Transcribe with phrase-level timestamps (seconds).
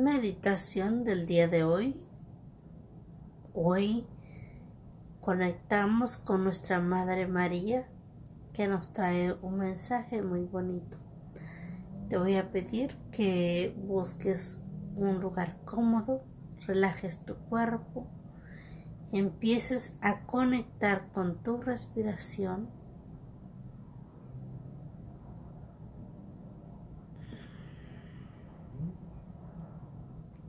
[0.00, 2.00] Meditación del día de hoy.
[3.52, 4.06] Hoy
[5.18, 7.88] conectamos con nuestra Madre María
[8.52, 10.98] que nos trae un mensaje muy bonito.
[12.08, 14.60] Te voy a pedir que busques
[14.94, 16.22] un lugar cómodo,
[16.64, 18.06] relajes tu cuerpo,
[19.10, 22.70] empieces a conectar con tu respiración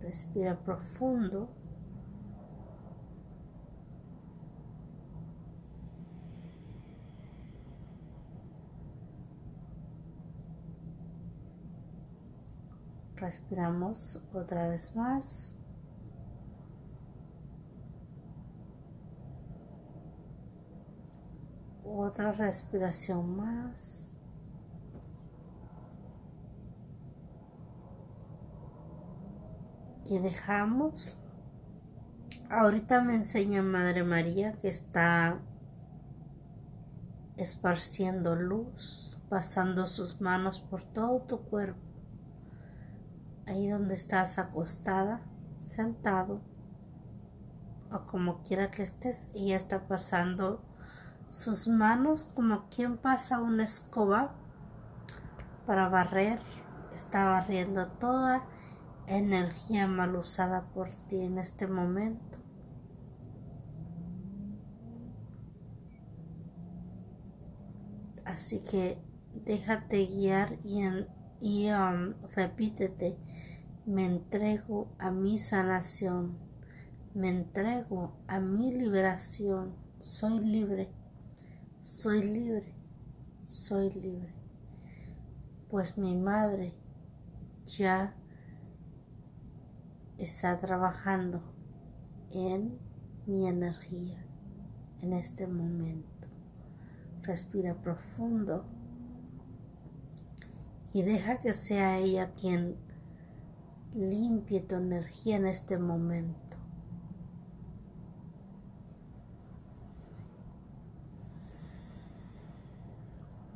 [0.09, 1.47] Respira profundo.
[13.17, 15.55] Respiramos otra vez más.
[21.83, 24.18] Otra respiración más.
[30.09, 31.15] Y dejamos.
[32.49, 35.39] Ahorita me enseña Madre María que está
[37.37, 41.79] esparciendo luz, pasando sus manos por todo tu cuerpo.
[43.45, 45.21] Ahí donde estás acostada,
[45.59, 46.41] sentado,
[47.91, 50.63] o como quiera que estés, ella está pasando
[51.29, 54.33] sus manos como quien pasa una escoba
[55.67, 56.39] para barrer.
[56.95, 58.43] Está barriendo toda
[59.09, 62.37] energía mal usada por ti en este momento.
[68.25, 68.97] Así que
[69.33, 73.17] déjate guiar y, um, repítete,
[73.85, 76.37] me entrego a mi sanación,
[77.15, 80.89] me entrego a mi liberación, soy libre,
[81.81, 82.75] soy libre,
[83.43, 84.33] soy libre.
[85.69, 86.75] Pues mi madre
[87.65, 88.15] ya
[90.19, 91.41] está trabajando
[92.31, 92.77] en
[93.25, 94.23] mi energía
[95.01, 96.27] en este momento.
[97.23, 98.65] Respira profundo
[100.93, 102.75] y deja que sea ella quien
[103.93, 106.57] limpie tu energía en este momento.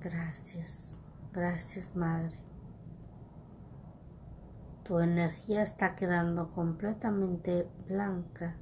[0.02, 1.02] Gracias,
[1.32, 2.43] gracias Madre.
[4.84, 8.58] Tu energía está quedando completamente blanca,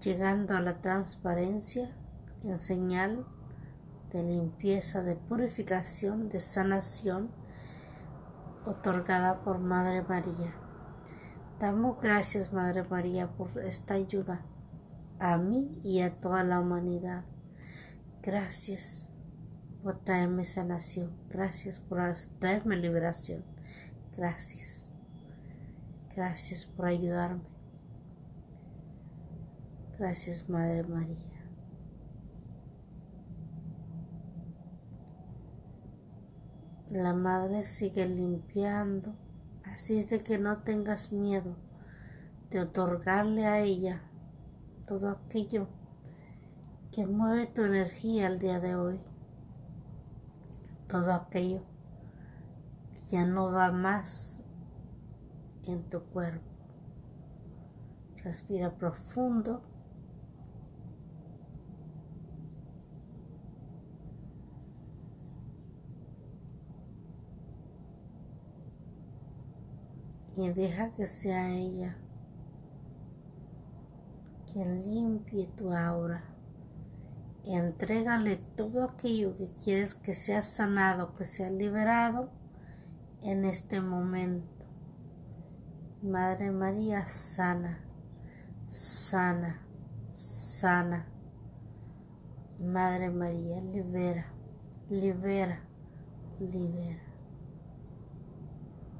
[0.00, 1.96] llegando a la transparencia
[2.42, 3.24] en señal
[4.12, 7.30] de limpieza, de purificación, de sanación
[8.64, 10.54] otorgada por Madre María.
[11.60, 14.44] Damos gracias, Madre María, por esta ayuda
[15.18, 17.24] a mí y a toda la humanidad.
[18.22, 19.08] Gracias
[19.82, 21.16] por traerme sanación.
[21.28, 22.00] Gracias por
[22.40, 23.44] traerme liberación.
[24.16, 24.85] Gracias.
[26.16, 27.42] Gracias por ayudarme.
[29.98, 31.44] Gracias, Madre María.
[36.88, 39.14] La Madre sigue limpiando,
[39.64, 41.54] así es de que no tengas miedo
[42.48, 44.00] de otorgarle a ella
[44.86, 45.68] todo aquello
[46.92, 49.00] que mueve tu energía al día de hoy,
[50.88, 51.60] todo aquello
[52.94, 54.45] que ya no va más
[55.66, 56.44] en tu cuerpo.
[58.22, 59.62] Respira profundo.
[70.36, 71.96] Y deja que sea ella
[74.56, 76.24] quien limpie tu aura.
[77.44, 82.30] Entrégale todo aquello que quieres que sea sanado, que sea liberado
[83.20, 84.55] en este momento.
[86.06, 87.80] Madre María, sana,
[88.68, 89.60] sana,
[90.12, 91.04] sana.
[92.60, 94.26] Madre María, libera,
[94.88, 95.58] libera,
[96.38, 97.02] libera.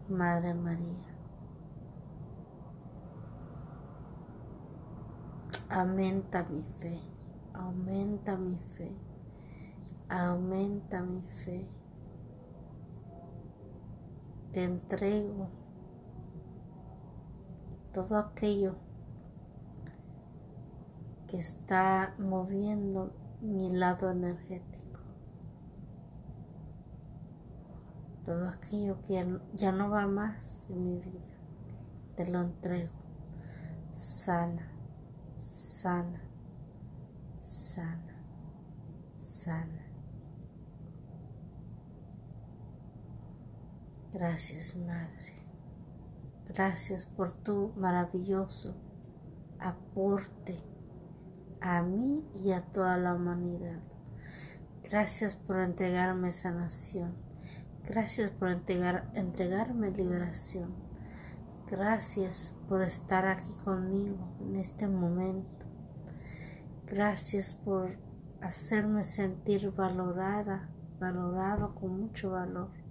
[0.08, 1.06] Madre María.
[5.68, 7.00] Aumenta mi fe,
[7.54, 8.90] aumenta mi fe,
[10.08, 11.68] aumenta mi fe.
[14.52, 15.65] Te entrego
[17.96, 18.76] todo aquello
[21.28, 25.00] que está moviendo mi lado energético.
[28.26, 31.38] Todo aquello que ya no va más en mi vida,
[32.16, 32.92] te lo entrego.
[33.94, 34.70] Sana,
[35.40, 36.20] sana,
[37.40, 38.14] sana,
[39.20, 39.86] sana.
[44.12, 45.45] Gracias, Madre.
[46.48, 48.74] Gracias por tu maravilloso
[49.58, 50.56] aporte
[51.60, 53.80] a mí y a toda la humanidad.
[54.82, 57.14] Gracias por entregarme sanación.
[57.88, 60.74] Gracias por entregar, entregarme liberación.
[61.68, 65.66] Gracias por estar aquí conmigo en este momento.
[66.86, 67.98] Gracias por
[68.40, 70.68] hacerme sentir valorada,
[71.00, 72.85] valorado con mucho valor.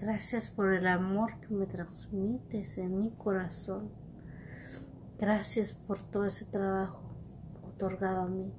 [0.00, 3.90] Gracias por el amor que me transmites en mi corazón.
[5.18, 7.02] Gracias por todo ese trabajo
[7.62, 8.50] otorgado a mí.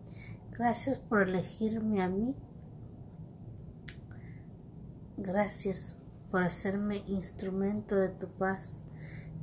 [0.51, 2.35] Gracias por elegirme a mí.
[5.17, 5.97] Gracias
[6.29, 8.83] por hacerme instrumento de tu paz.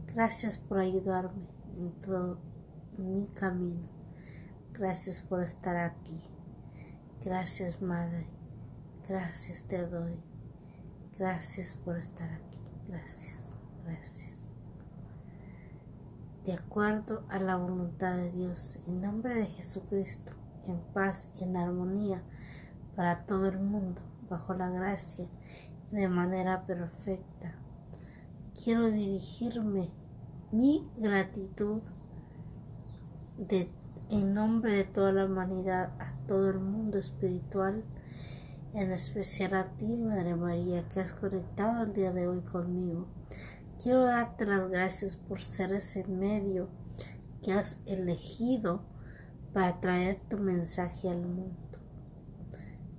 [0.06, 2.38] Gracias por ayudarme en todo
[2.96, 3.88] mi camino.
[4.72, 6.20] Gracias por estar aquí.
[7.24, 8.28] Gracias, Madre.
[9.08, 10.27] Gracias te doy.
[11.18, 12.58] Gracias por estar aquí.
[12.88, 13.56] Gracias.
[13.84, 14.38] Gracias
[16.48, 20.32] de acuerdo a la voluntad de Dios, en nombre de Jesucristo,
[20.66, 22.22] en paz y en armonía
[22.96, 24.00] para todo el mundo,
[24.30, 25.26] bajo la gracia
[25.92, 27.54] y de manera perfecta.
[28.64, 29.90] Quiero dirigirme
[30.50, 31.82] mi gratitud
[34.08, 37.84] en nombre de toda la humanidad a todo el mundo espiritual,
[38.74, 43.08] en especial a ti, Madre María, que has conectado el día de hoy conmigo
[43.80, 46.68] Quiero darte las gracias por ser ese medio
[47.44, 48.82] que has elegido
[49.52, 51.78] para traer tu mensaje al mundo.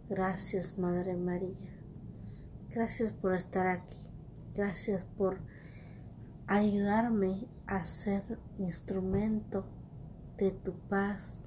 [0.08, 1.76] Gracias, Madre María.
[2.70, 4.08] Gracias por estar aquí.
[4.56, 5.42] Gracias por
[6.48, 9.66] ayudarme a ser instrumento
[10.38, 11.42] de tu paz,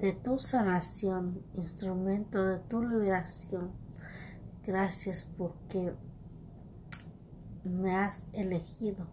[0.00, 3.72] de tu sanación, instrumento de tu liberación.
[4.64, 5.94] Gracias porque
[7.64, 9.06] me has elegido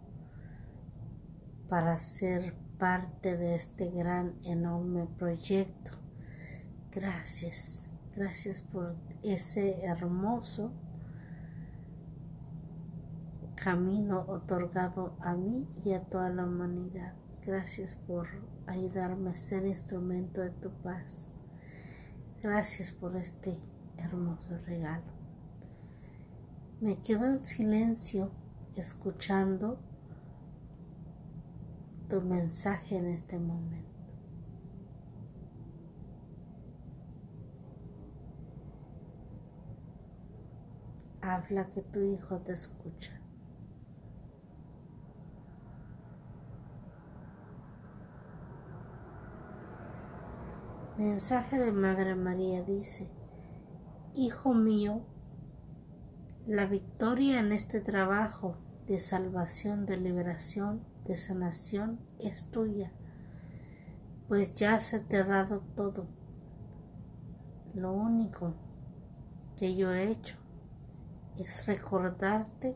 [1.67, 5.91] para ser parte de este gran, enorme proyecto.
[6.91, 10.71] Gracias, gracias por ese hermoso
[13.55, 17.13] camino otorgado a mí y a toda la humanidad.
[17.47, 18.27] Gracias por
[18.65, 21.33] ayudarme a ser instrumento de tu paz.
[22.43, 23.57] Gracias por este
[23.95, 25.13] hermoso regalo.
[26.81, 28.31] Me quedo en silencio
[28.75, 29.79] escuchando
[32.09, 33.87] tu mensaje en este momento.
[41.21, 43.21] Habla que tu hijo te escucha.
[50.97, 53.07] Mensaje de Madre María dice,
[54.15, 55.01] Hijo mío,
[56.47, 58.57] la victoria en este trabajo
[58.87, 62.91] de salvación, de liberación, de sanación es tuya,
[64.27, 66.07] pues ya se te ha dado todo.
[67.75, 68.55] Lo único
[69.55, 70.37] que yo he hecho
[71.37, 72.75] es recordarte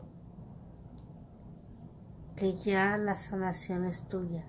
[2.36, 4.44] que ya la sanación es tuya,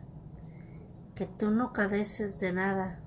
[1.16, 3.03] que tú no cadeces de nada,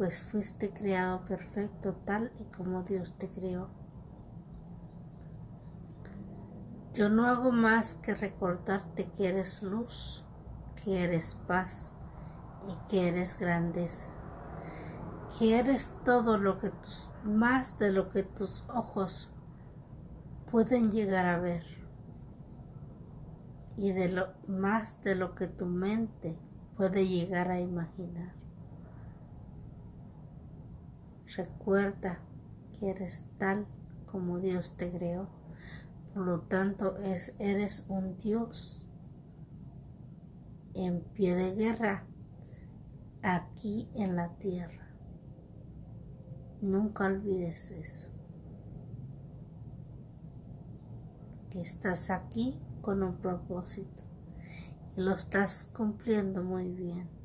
[0.00, 3.68] pues fuiste creado perfecto tal y como Dios te creó.
[6.94, 10.24] Yo no hago más que recordarte que eres luz,
[10.82, 11.98] que eres paz
[12.66, 14.08] y que eres grandeza,
[15.38, 19.30] que eres todo lo que tus, más de lo que tus ojos
[20.50, 21.66] pueden llegar a ver
[23.76, 26.38] y de lo más de lo que tu mente
[26.74, 28.40] puede llegar a imaginar.
[31.36, 32.20] Recuerda
[32.72, 33.66] que eres tal
[34.10, 35.28] como Dios te creó.
[36.12, 38.90] Por lo tanto, es, eres un Dios
[40.74, 42.06] en pie de guerra
[43.22, 44.88] aquí en la tierra.
[46.60, 48.10] Nunca olvides eso.
[51.50, 54.02] Que estás aquí con un propósito
[54.96, 57.19] y lo estás cumpliendo muy bien.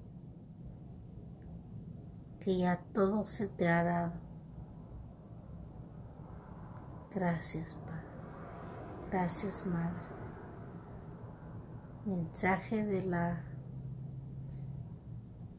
[2.45, 4.13] Que ya todo se te ha dado.
[7.11, 8.05] Gracias, Padre.
[9.09, 10.05] Gracias, Madre.
[12.05, 13.43] Mensaje de la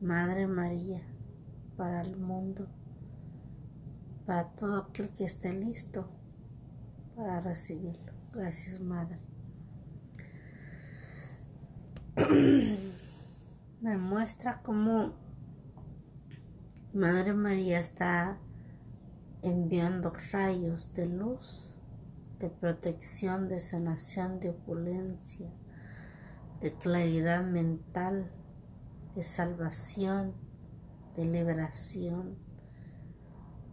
[0.00, 1.02] Madre María
[1.76, 2.68] para el mundo,
[4.24, 6.08] para todo aquel que esté listo
[7.16, 8.12] para recibirlo.
[8.32, 9.18] Gracias, Madre.
[13.80, 15.25] Me muestra cómo
[16.96, 18.38] Madre María está
[19.42, 21.78] enviando rayos de luz
[22.38, 25.52] de protección, de sanación, de opulencia
[26.62, 28.30] de claridad mental,
[29.14, 30.32] de salvación,
[31.16, 32.38] de liberación,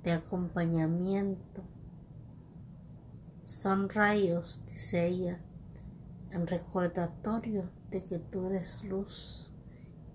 [0.03, 1.63] de acompañamiento.
[3.46, 5.39] Son rayos, dice ella,
[6.32, 9.50] en recordatorio de que tú eres luz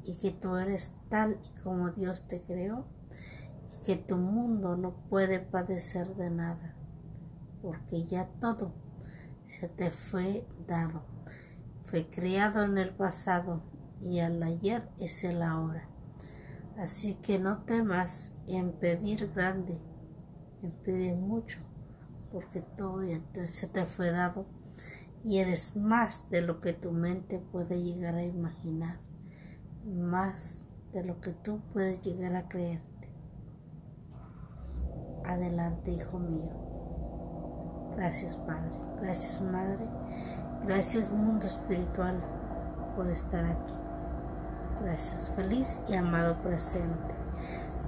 [0.05, 2.98] y que tú eres tal y como Dios te creó
[3.88, 6.75] que tu mundo no puede padecer de nada
[7.62, 8.75] porque ya todo
[9.47, 11.07] se te fue dado.
[11.85, 13.62] Fue creado en el pasado
[14.02, 15.88] y el ayer es el ahora.
[16.76, 19.80] Así que no temas en pedir grande,
[20.62, 21.59] en pedir mucho,
[22.30, 24.45] porque todo ya se te fue dado
[25.25, 29.00] y eres más de lo que tu mente puede llegar a imaginar,
[29.87, 32.88] más de lo que tú puedes llegar a creerte.
[35.29, 36.51] Adelante, hijo mío.
[37.97, 39.85] Gracias Padre, gracias Madre,
[40.65, 42.19] gracias mundo espiritual
[42.97, 43.75] por estar aquí.
[44.83, 47.15] Gracias, feliz y amado presente.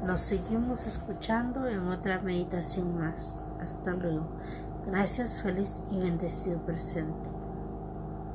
[0.05, 3.43] Nos seguimos escuchando en otra meditación más.
[3.61, 4.29] Hasta luego.
[4.87, 7.40] Gracias, feliz y bendecido presente.